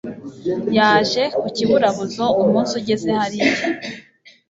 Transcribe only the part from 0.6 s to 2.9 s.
Yaje ku kiburabuzo, Umunsi